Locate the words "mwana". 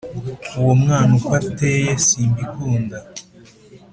0.81-1.11